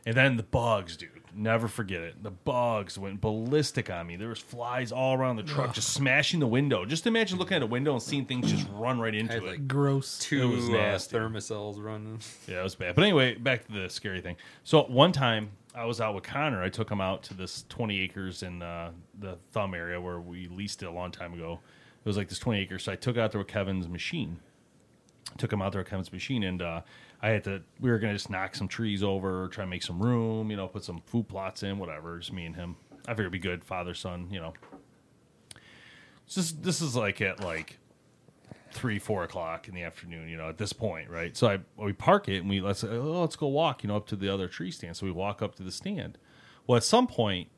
[0.05, 2.21] And then the bugs, dude, never forget it.
[2.21, 4.17] The bugs went ballistic on me.
[4.17, 6.83] There was flies all around the truck, just smashing the window.
[6.83, 9.43] Just imagine looking at a window and seeing things just run right into it.
[9.43, 10.19] like, Gross.
[10.19, 12.19] Two It was uh, Thermacells running.
[12.45, 12.93] Yeah, it was bad.
[12.95, 14.35] But anyway, back to the scary thing.
[14.65, 16.63] So one time I was out with Connor.
[16.63, 20.47] I took him out to this 20 acres in uh, the Thumb area where we
[20.47, 21.59] leased it a long time ago.
[22.03, 22.83] It was like this 20 acres.
[22.83, 24.39] So I took out there with Kevin's machine.
[25.37, 26.81] Took him out there with Kevin's machine, and uh,
[27.21, 27.61] I had to.
[27.79, 30.49] We were gonna just knock some trees over, try and make some room.
[30.49, 32.17] You know, put some food plots in, whatever.
[32.17, 32.75] Just me and him.
[33.07, 34.29] I figured it'd be good, father son.
[34.31, 34.53] You know.
[36.33, 37.77] This this is like at like
[38.71, 41.35] three, four o'clock in the afternoon, you know, at this point, right?
[41.35, 44.07] So I we park it and we let's oh, let's go walk, you know, up
[44.07, 44.97] to the other tree stand.
[44.97, 46.17] So we walk up to the stand.
[46.65, 47.49] Well, at some point,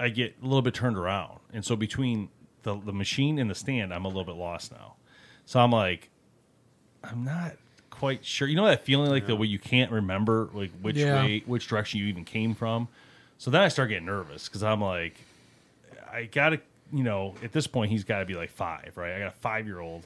[0.00, 2.28] I get a little bit turned around, and so between
[2.62, 4.96] the the machine and the stand, I'm a little bit lost now.
[5.44, 6.10] So I'm like,
[7.04, 7.52] I'm not
[7.90, 8.48] quite sure.
[8.48, 11.14] You know that feeling like the way you can't remember like which Yeah.
[11.14, 12.88] way, which direction you even came from.
[13.38, 15.14] So then I start getting nervous because I'm like,
[16.10, 16.60] I gotta,
[16.92, 19.12] you know, at this point he's got to be like five, right?
[19.14, 20.04] I got a five year old.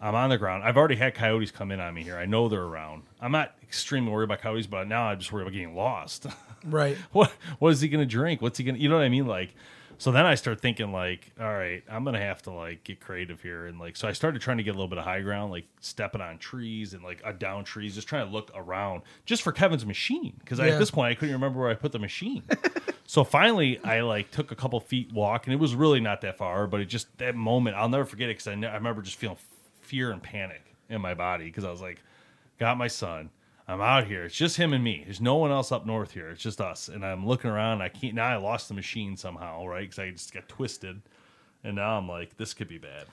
[0.00, 0.62] I'm on the ground.
[0.64, 2.16] I've already had coyotes come in on me here.
[2.16, 3.02] I know they're around.
[3.20, 6.26] I'm not extremely worried about coyotes, but now I'm just worried about getting lost.
[6.64, 6.96] Right.
[7.12, 7.30] what
[7.60, 8.42] what is he gonna drink?
[8.42, 8.78] What's he gonna?
[8.78, 9.26] You know what I mean?
[9.28, 9.54] Like,
[9.96, 13.40] so then I start thinking like, all right, I'm gonna have to like get creative
[13.40, 15.52] here, and like, so I started trying to get a little bit of high ground,
[15.52, 19.42] like stepping on trees and like uh, down trees, just trying to look around, just
[19.42, 20.66] for Kevin's machine, because Yeah.
[20.66, 22.42] at this point I couldn't remember where I put the machine.
[23.06, 26.38] so finally, I like took a couple feet walk, and it was really not that
[26.38, 29.00] far, but it just that moment I'll never forget it because I, ne- I remember
[29.02, 29.38] just feeling
[29.88, 32.00] fear and panic in my body because I was like,
[32.58, 33.30] got my son.
[33.66, 34.24] I'm out here.
[34.24, 35.02] It's just him and me.
[35.04, 36.28] There's no one else up north here.
[36.30, 36.88] It's just us.
[36.88, 37.82] And I'm looking around.
[37.82, 38.14] I can't.
[38.14, 39.82] Now I lost the machine somehow, right?
[39.82, 41.00] Because I just got twisted.
[41.64, 43.04] And now I'm like, this could be bad.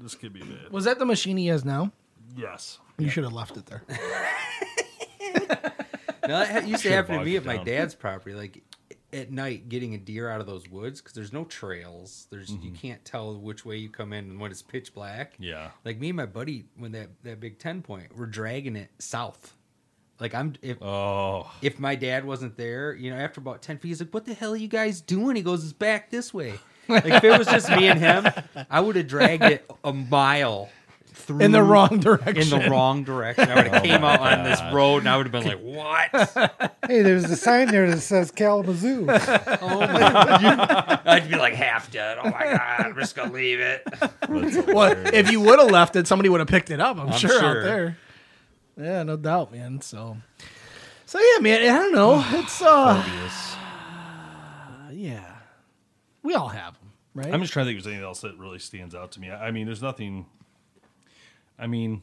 [0.00, 0.70] This could be bad.
[0.70, 1.92] Was that the machine he has now?
[2.36, 2.78] Yes.
[2.98, 3.82] You should have left it there.
[6.28, 7.64] No, that ha- used to Should've happen to bogged me it at my down.
[7.66, 8.36] dad's property.
[8.36, 8.62] Like
[9.12, 12.26] at night, getting a deer out of those woods because there's no trails.
[12.30, 12.64] There's Mm-hmm.
[12.64, 15.34] you can't tell which way you come in and when it's pitch black.
[15.38, 15.70] Yeah.
[15.84, 19.54] Like me and my buddy, when that that big ten point, we're dragging it south.
[20.20, 21.50] Like I'm if Oh.
[21.62, 24.34] if my dad wasn't there, you know, after about ten feet, he's like, "What the
[24.34, 26.54] hell are you guys doing?" He goes, "It's back this way."
[26.88, 28.26] Like if it was just me and him,
[28.70, 30.68] I would have dragged it a mile
[31.14, 32.36] through In the wrong direction.
[32.36, 33.48] in the wrong direction.
[33.50, 35.60] I would have came out on this road and I would have been like,
[36.12, 39.06] "What?" Hey, there's a sign there that says Kalamazoo.
[39.64, 41.00] Oh my god!
[41.06, 42.18] I'd be like half dead.
[42.18, 42.86] Oh my god!
[42.86, 43.86] I'm just gonna leave it.
[44.28, 46.96] Well, if you would have left it, somebody would have picked it up.
[46.98, 47.58] I'm, I'm sure, sure.
[47.58, 47.96] out there.
[48.76, 49.80] Yeah, no doubt, man.
[49.80, 50.16] So,
[51.06, 51.62] so yeah, man.
[51.62, 52.24] I don't know.
[52.40, 53.56] It's uh, Phobias.
[54.92, 55.36] yeah,
[56.22, 57.32] we all have them, right?
[57.32, 59.30] I'm just trying to think if there's anything else that really stands out to me.
[59.30, 60.26] I I mean, there's nothing.
[61.62, 62.02] I mean,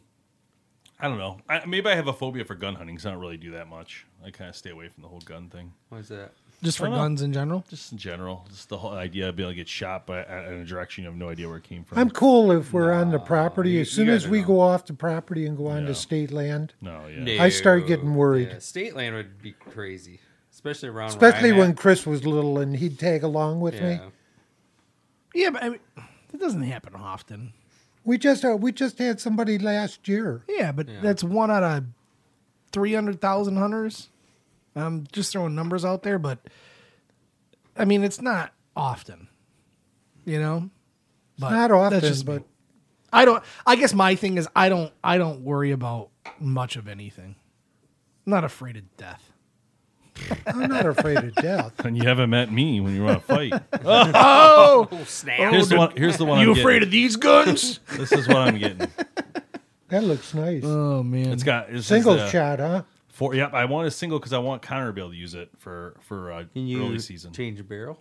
[1.01, 1.37] I don't know.
[1.49, 3.67] I, maybe I have a phobia for gun hunting, Cause I don't really do that
[3.67, 4.05] much.
[4.25, 5.73] I kind of stay away from the whole gun thing.
[5.89, 6.31] Why is that?
[6.61, 6.95] just for I know.
[6.97, 7.63] guns in general.
[7.69, 10.55] Just in general, just the whole idea of being able to get shot by in
[10.61, 11.97] a direction you have no idea where it came from.
[11.97, 13.71] I'm cool if we're on the property.
[13.71, 15.81] you- As soon you as guys we are go off the property and go on
[15.83, 15.87] Yeah.
[15.87, 17.41] to state land, no, yeah.
[17.43, 18.49] I start getting worried.
[18.51, 20.19] Yeah, state land would be crazy,
[20.51, 21.09] especially around.
[21.09, 21.77] especially where I'm when at.
[21.77, 23.91] Chris was little and he'd tag along with me.
[23.91, 24.09] Yeah.
[25.33, 25.79] Yeah, but I mean,
[26.33, 27.53] it doesn't happen often.
[28.09, 30.41] We just uh, we just had somebody last year.
[30.49, 31.83] Yeah, but that's one out of
[32.71, 34.09] three hundred thousand hunters.
[34.75, 36.39] I'm just throwing numbers out there, but
[37.77, 39.27] I mean, it's not often.
[40.25, 40.71] You know,
[41.37, 42.33] but Not that's often, just me.
[42.33, 42.43] but
[43.13, 43.43] I don't.
[43.67, 44.91] I guess my thing is I don't.
[45.03, 47.35] I don't worry about much of anything.
[48.25, 49.28] I'm not afraid of death.
[50.47, 51.73] I'm not afraid of death.
[51.86, 53.53] And you haven't met me when you want to fight.
[53.86, 55.38] Oh, Oh snap!
[55.51, 55.95] Here's the one.
[55.95, 56.39] Here's the one.
[56.41, 56.88] you I'm afraid getting.
[56.88, 57.79] of these guns?
[57.97, 58.88] This is what I'm getting.
[59.89, 60.63] That looks nice.
[60.65, 62.84] oh man, It's got this is Single the- shot, huh?
[63.10, 65.34] For yep, I want a single because I want Connor to be able to use
[65.34, 67.34] it for for uh, Can you early season.
[67.34, 67.99] change the barrel?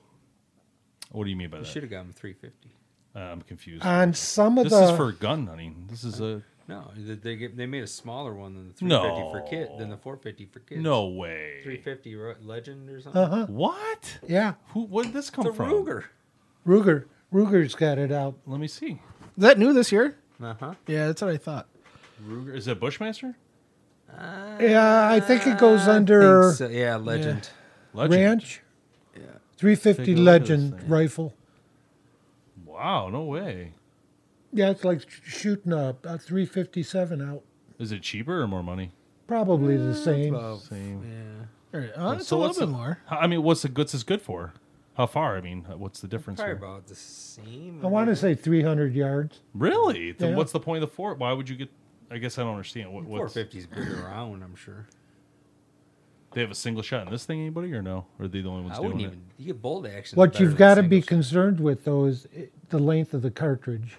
[1.11, 1.69] What do you mean by You that?
[1.71, 2.77] should have gotten 350.
[3.17, 3.85] Uh, I'm confused.
[3.85, 5.87] On some of this the is for gun hunting.
[5.91, 9.31] This is a No, they they, get, they made a smaller one than the 350
[9.33, 10.83] for kid than the 450 for kids.
[10.83, 11.61] no way.
[11.63, 13.23] 350 Legend or something.
[13.23, 13.47] uh-huh.
[13.47, 14.19] What?
[14.29, 14.85] Yeah, Who?
[14.85, 15.71] Where did this come It's a from?
[15.73, 16.05] Ruger.
[16.67, 17.05] Ruger.
[17.33, 18.35] Ruger's got it out.
[18.47, 18.93] Let me see.
[18.93, 18.99] is
[19.39, 20.19] that new this year?
[20.43, 20.75] Uh huh.
[20.87, 21.67] Yeah, that's what I thought.
[22.23, 23.35] Ruger is it Bushmaster?
[24.61, 27.49] Yeah, I think it goes under yeah, Legend.
[27.95, 28.23] Legend.
[28.23, 28.63] ranch.
[29.15, 29.23] Yeah.
[29.57, 31.35] 350 Take a look at Legend rifle.
[32.65, 33.73] Wow, no way.
[34.53, 37.43] Yeah, it's like shooting a, a 357 out.
[37.79, 38.93] Is it cheaper or more money?
[39.27, 40.33] Probably the same.
[40.35, 41.03] Well, Same.
[41.73, 41.79] yeah.
[41.79, 42.99] Or, uh, it's So a what's little bit more.
[43.11, 44.55] I mean, what's the what's this good for?
[44.97, 45.37] How far?
[45.37, 46.41] I mean, what's the difference?
[46.41, 46.65] Probably here?
[46.65, 47.81] about the same.
[47.85, 49.41] I want to say 300 yards.
[49.55, 50.13] Really?
[50.13, 50.37] Then Yeah.
[50.37, 51.19] what's the point of the fort?
[51.19, 51.69] Why would you get?
[52.11, 52.91] I guess I don't understand.
[52.93, 54.43] What, Four what's, fifty's good around.
[54.43, 54.87] I'm sure.
[56.33, 57.41] they have a single shot in this thing?
[57.41, 58.07] Anybody or no?
[58.19, 59.07] Or are they the only ones I doing wouldn't it?
[59.09, 59.21] even.
[59.37, 60.17] You get bolt action.
[60.17, 63.99] What you've got to be concerned with, though, is i- the length of the cartridge.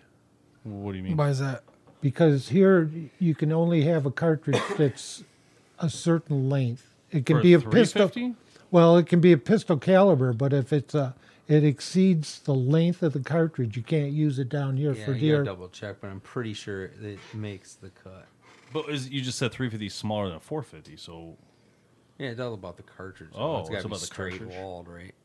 [0.63, 1.17] What do you mean?
[1.17, 1.63] Why is that?
[2.01, 5.23] Because here you can only have a cartridge that's
[5.79, 6.95] a certain length.
[7.11, 8.11] It can For be a pistol.
[8.71, 11.15] Well, it can be a pistol caliber, but if it's a,
[11.47, 15.13] it exceeds the length of the cartridge, you can't use it down here Yeah, for
[15.13, 15.37] you deer.
[15.43, 18.27] gotta double check, but I'm pretty sure it makes the cut.
[18.71, 21.35] But is, you just said 350 is smaller than a 450, so
[22.19, 23.31] Yeah, it's all about the cartridge.
[23.33, 24.55] Oh, it's it's be about the straight cartridge.
[24.59, 25.15] walled, right?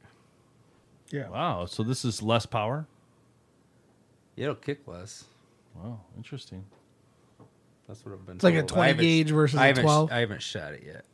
[1.11, 1.29] Yeah.
[1.29, 1.67] wow.
[1.67, 2.87] So this is less power.
[4.37, 5.25] Yeah, it'll kick less.
[5.75, 6.65] Wow, interesting.
[7.87, 8.37] That's what I've been.
[8.37, 10.13] It's like a 20 haven't- gauge versus I a haven't 12?
[10.13, 11.05] I haven't shot it yet.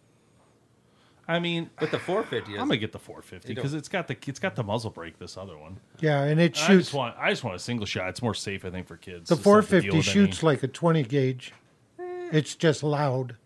[1.28, 2.52] I mean, With the 450.
[2.54, 4.90] I'm gonna get the 450 It don't- because it's got the it's got the muzzle
[4.90, 5.18] brake.
[5.18, 5.78] This other one.
[6.00, 6.86] Yeah, and it I shoots.
[6.86, 8.08] just want I just want a single shot.
[8.08, 9.28] It's more safe, I think, for kids.
[9.28, 11.52] The Just not to deal 450 with shoots any- like a 20 gauge.
[12.00, 12.28] Eh.
[12.32, 13.36] It's just loud.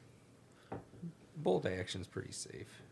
[1.36, 2.82] bolt action's pretty safe.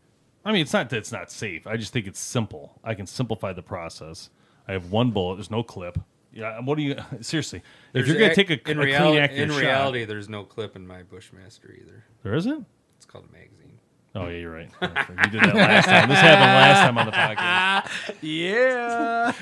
[0.45, 1.65] I mean, it's not that it's not safe.
[1.65, 2.79] I just think it's simple.
[2.83, 4.29] I can simplify the process.
[4.67, 5.37] I have one bullet.
[5.37, 5.97] There's no clip.
[6.33, 6.59] Yeah.
[6.61, 7.61] What do you seriously?
[7.93, 10.43] if you're gonna take a, in a reality, clean, accurate in shot, reality, there's no
[10.43, 12.03] clip in my Bushmaster either.
[12.23, 12.65] there isn't.
[12.97, 13.79] It's called a magazine.
[14.15, 14.69] Oh yeah, you're right.
[14.81, 16.09] You did that last time.
[16.09, 17.11] This happened last time on the
[18.13, 18.15] podcast.
[18.21, 19.33] Yeah.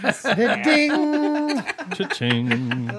[0.64, 1.64] Ding!
[1.96, 2.90] Cha-ching.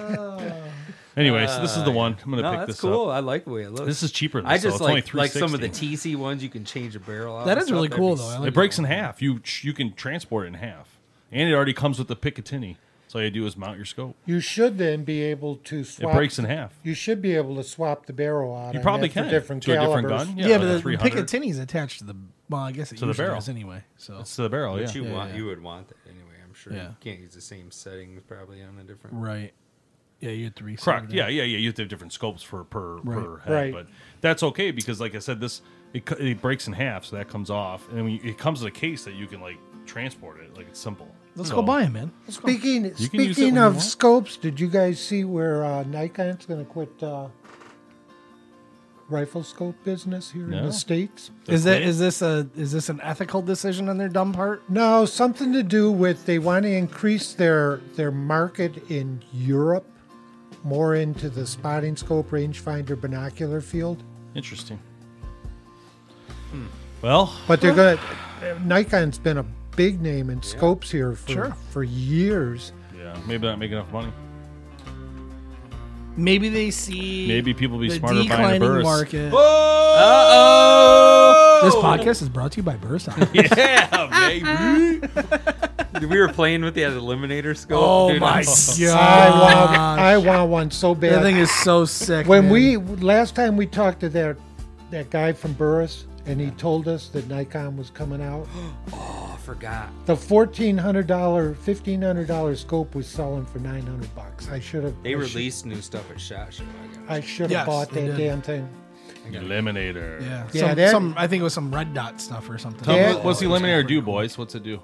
[1.16, 2.16] Anyway, so this is the uh, one.
[2.24, 3.08] I'm gonna No, pick that's this cool.
[3.10, 3.16] up.
[3.16, 3.86] I like the way it looks.
[3.86, 5.68] This is cheaper than I this, so just it's only like like some of the
[5.68, 6.42] TC ones.
[6.42, 7.44] You can change the barrel out.
[7.46, 8.28] That and is really cool, though.
[8.28, 9.20] I like It breaks in half.
[9.20, 10.98] You you can transport it in half,
[11.30, 12.76] and it already comes with the Picatinny.
[13.12, 14.16] So all you do is mount your scope.
[14.24, 16.14] You should then be able to swap.
[16.14, 16.72] It breaks in half.
[16.82, 18.72] You should be able to swap the barrel out.
[18.72, 20.28] You probably can different to a different calibers.
[20.28, 20.38] gun.
[20.38, 21.10] Yeah, like a but the, the 300.
[21.12, 22.16] Picatinny's attached to the.
[22.48, 23.38] Well, I guess it To the usually barrel.
[23.38, 23.84] is anyway.
[23.98, 24.76] So It's to the barrel.
[24.76, 25.02] But Yeah.
[25.02, 25.36] you Yeah, want yeah.
[25.36, 26.36] you would want that anyway.
[26.42, 26.88] I'm sure Yeah.
[26.88, 29.16] you can't use the same settings probably on a different.
[29.16, 29.52] right.
[30.20, 30.84] Yeah, you have to reset.
[30.84, 31.12] Correct.
[31.12, 31.16] it.
[31.16, 31.58] Yeah, yeah, yeah.
[31.58, 33.72] You have to have different scopes for per per head, Right.
[33.74, 33.88] but
[34.22, 35.60] that's okay because, like I said, this
[35.92, 38.62] it, it breaks in half, so that comes off, and then when you, it comes
[38.62, 40.56] in a case that you can like transport it.
[40.56, 41.14] Like it's simple.
[41.36, 42.12] Let's So- go buy him, man.
[42.26, 42.36] Let's.
[42.36, 47.02] Speaking can speaking of scopes, did you guys see where uh, Nikon's going to quit
[47.02, 47.28] uh,
[49.08, 51.30] rifle scope business here in the states?
[51.46, 54.62] Is that is this a is this an ethical decision on their dumb part?
[54.68, 59.86] No, something to do with they want to increase their their market in Europe,
[60.64, 64.02] more into the spotting scope, rangefinder, binocular field.
[64.34, 64.78] Interesting.
[67.00, 68.60] Well, But they're going to.
[68.66, 71.56] Nikon's been a big name in scopes here for Sure.
[71.70, 72.72] for years.
[72.96, 74.10] yeah, maybe not making enough money.
[76.14, 78.84] Maybe they see Maybe people be the smarter buying a Burris.
[78.84, 79.32] market.
[79.34, 83.08] Oh, This podcast is brought to you by Burris.
[83.32, 85.00] yeah, baby.
[86.06, 87.82] we were playing with the eliminator scope.
[87.82, 88.46] oh dude, my I'm
[88.98, 89.98] I want god!
[90.00, 91.12] I want one so bad.
[91.14, 92.26] That thing is so sick.
[92.26, 92.52] when man.
[92.52, 94.36] we last time we talked to that
[94.90, 98.46] that guy from Burris, and he told us that Nikon was coming out.
[98.94, 99.88] Oh, I forgot.
[100.06, 104.48] The fourteen hundred dollar, fifteen hundred dollar scope was selling for nine hundred bucks.
[104.50, 104.94] I should have.
[105.02, 106.64] They I should- released new stuff at Shot Show.
[107.08, 107.16] I.
[107.16, 108.24] I should have Yes, bought they that did.
[108.28, 108.68] damn thing.
[109.30, 110.20] Eliminator.
[110.20, 112.84] yeah, Yeah, some, that- some I think it was some red dot stuff or something.
[112.84, 113.14] Tell me Yeah.
[113.24, 114.36] what's the eliminator do, boys?
[114.38, 114.80] What's it do?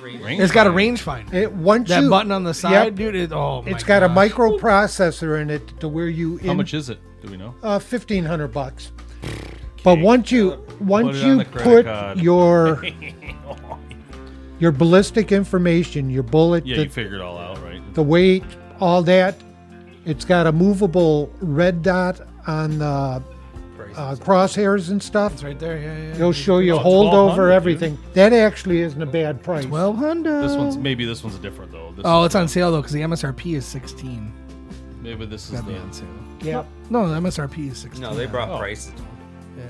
[0.00, 1.30] Range It's got a range finder.
[1.30, 1.42] rangefinder.
[1.42, 2.94] It once that you button on the side, Yep.
[2.96, 3.14] dude.
[3.14, 4.30] It, oh, It's my got a gosh.
[4.32, 6.98] microprocessor in it to where you in How much is it?
[7.24, 7.54] Do we know?
[7.62, 8.90] uh, fifteen hundred bucks.
[9.84, 12.18] But once you once it you put card.
[12.20, 12.84] your
[14.58, 17.80] your ballistic information, your bullet, Yeah, the, you figured it all out, right?
[17.94, 18.44] the weight,
[18.80, 19.34] all that,
[20.04, 22.84] it's got a movable red dot on the
[23.96, 25.32] uh, crosshairs and stuff.
[25.34, 25.76] It's right there.
[25.78, 26.14] Yeah, yeah.
[26.14, 27.98] It'll show you Oh, holdover, 1200, everything.
[28.14, 29.64] That actually isn't a bad price.
[29.66, 30.42] Twelve hundred.
[30.42, 31.92] This one's maybe this one's different though.
[31.96, 34.32] This Oh, it's on sale though because the MSRP is sixteen.
[35.02, 35.80] maybe this is Gotta be the.
[35.80, 36.08] on sale.
[36.40, 36.64] yeah.
[36.88, 38.02] No, the MSRP is sixteen.
[38.02, 38.58] No, they brought Oh.
[38.58, 38.92] prices.
[39.56, 39.64] Yeah.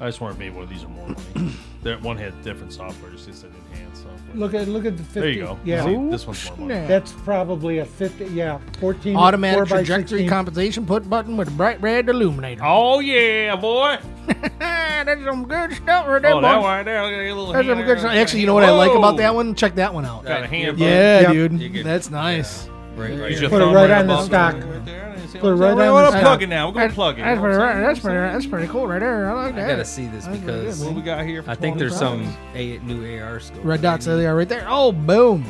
[0.00, 1.54] I just wondered maybe one of these are more money.
[1.84, 4.34] that one had different software, just said enhanced software.
[4.34, 5.20] Look at look at the fifty.
[5.20, 5.58] there you go.
[5.64, 6.86] Yeah, See, this one's more money.
[6.88, 8.24] that's probably a fifty.
[8.26, 9.14] Yeah, fourteen.
[9.16, 10.28] Automatic 4 trajectory 16.
[10.28, 12.62] compensation put button with a bright red illuminator.
[12.64, 13.98] Oh yeah, boy!
[14.58, 16.60] That's some good stuff right there, Oh, that boy.
[16.62, 17.02] one there.
[17.04, 18.12] Look at that little That's some good stuff.
[18.12, 19.54] Actually, you know what I like about that one?
[19.54, 20.24] Check that one out.
[20.24, 20.76] Got a hand.
[20.78, 21.32] Yeah, Yep.
[21.32, 21.72] Dude.
[21.72, 22.66] get- That's nice.
[22.96, 23.30] Right, right.
[23.30, 24.54] Use Put it right on the above stock.
[24.54, 25.13] Right there.
[25.34, 25.88] And you see Put it what right I'm on saying?
[25.88, 26.66] the What I'm plugging now.
[26.68, 27.22] We're going to plug it.
[27.22, 27.76] That's know pretty, what right.
[27.76, 29.30] I'm That's pretty, that's pretty cool right there.
[29.30, 29.68] I like I that.
[29.68, 31.42] gotta see this That's pretty because good, What we got here?
[31.42, 33.60] For I think there's 20 some a, new AR scope.
[33.64, 34.64] Red dots, there they are right there.
[34.68, 35.44] Oh, boom.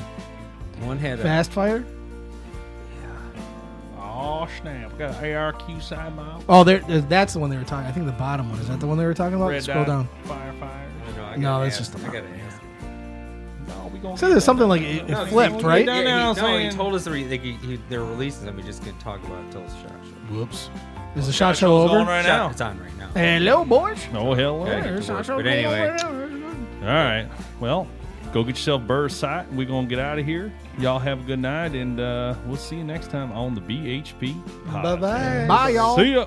[0.80, 1.84] One had a Fast fire.
[3.98, 4.92] Oh Oh snap!
[4.92, 6.44] We got an ARQ side mount.
[6.48, 6.78] Oh, there.
[6.80, 7.86] there- That's the one they were talking.
[7.86, 9.50] I think the bottom one is that the one they were talking about.
[9.50, 10.08] Red Scroll dot down.
[10.26, 11.16] Firefighter.
[11.16, 12.60] No, I No, gotta that's ask- just a I gotta ask.
[13.68, 15.86] No, we gonna So there's something like it, it No, flipped, he- right?
[15.86, 18.46] Yeah, he, Down now no, saying- he told us that we, they, he, they're releasing
[18.46, 18.56] them.
[18.56, 20.34] We just can talk about it until it's shot show.
[20.34, 20.70] Whoops.
[21.16, 22.00] Is the shot show show's over?
[22.00, 22.50] on right Shot- now.
[22.50, 23.08] It's on right now.
[23.14, 24.04] Hello, boys.
[24.14, 24.66] Oh hell no.
[24.66, 25.26] Yeah, get to work.
[25.28, 25.96] But anyway,
[26.82, 27.28] All right.
[27.60, 27.86] Well,
[28.32, 29.50] go get yourself Burr's site.
[29.52, 30.52] We're gonna get out of here.
[30.78, 34.34] Y'all have a good night, and uh, we'll see you next time on the BHP.
[34.66, 35.00] Bye Podcast.
[35.00, 35.46] bye.
[35.46, 35.96] Bye, y'all.
[35.96, 36.26] See ya.